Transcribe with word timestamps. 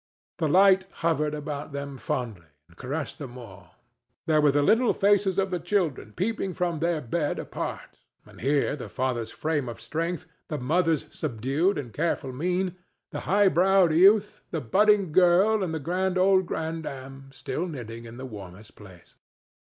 The 0.39 0.47
light 0.47 0.87
hovered 1.05 1.35
about 1.35 1.73
them 1.73 1.95
fondly 1.95 2.47
and 2.67 2.75
caressed 2.75 3.19
them 3.19 3.37
all. 3.37 3.75
There 4.25 4.41
were 4.41 4.49
the 4.51 4.63
little 4.63 4.93
faces 4.93 5.37
of 5.37 5.51
the 5.51 5.59
children 5.59 6.13
peeping 6.13 6.55
from 6.55 6.79
their 6.79 7.01
bed 7.01 7.37
apart, 7.37 7.99
and 8.25 8.41
here 8.41 8.75
the 8.75 8.89
father's 8.89 9.29
frame 9.29 9.69
of 9.69 9.79
strength, 9.79 10.25
the 10.47 10.57
mother's 10.57 11.05
subdued 11.15 11.77
and 11.77 11.93
careful 11.93 12.33
mien, 12.33 12.77
the 13.11 13.19
high 13.29 13.47
browed 13.49 13.93
youth, 13.93 14.41
the 14.49 14.59
budding 14.59 15.11
girl 15.11 15.63
and 15.63 15.71
the 15.71 15.77
good 15.79 16.17
old 16.17 16.47
grandam, 16.47 17.31
still 17.31 17.67
knitting 17.67 18.05
in 18.05 18.17
the 18.17 18.25
warmest 18.25 18.75
place. 18.75 19.17